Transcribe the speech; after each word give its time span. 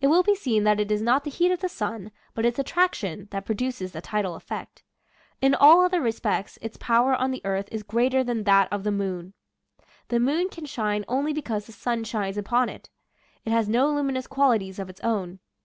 It 0.00 0.08
will 0.08 0.24
be 0.24 0.34
seen 0.34 0.64
that 0.64 0.80
it 0.80 0.90
is 0.90 1.00
not 1.00 1.22
the 1.22 1.30
heat 1.30 1.52
of 1.52 1.60
the 1.60 1.68
sun, 1.68 2.10
but 2.34 2.44
its 2.44 2.58
attraction, 2.58 3.28
that 3.30 3.44
produces 3.44 3.92
the 3.92 4.00
tidal 4.00 4.34
effect. 4.34 4.82
In 5.40 5.54
all 5.54 5.80
other 5.82 6.00
respects 6.00 6.58
its 6.60 6.76
power 6.76 7.14
on 7.14 7.30
the 7.30 7.40
earth 7.44 7.68
is 7.70 7.84
greater 7.84 8.24
than 8.24 8.42
that 8.42 8.66
of 8.72 8.82
the 8.82 8.90
moon. 8.90 9.32
The 10.08 10.18
moon 10.18 10.48
can 10.48 10.64
shine 10.66 11.04
only 11.06 11.32
because 11.32 11.66
the 11.66 11.72
sun 11.72 12.02
shines 12.02 12.36
upon 12.36 12.68
it. 12.68 12.90
It 13.44 13.50
has 13.52 13.68
no 13.68 13.92
luminous 13.92 14.26
qualities 14.26 14.80
of 14.80 14.90
its 14.90 15.00
own. 15.02 15.38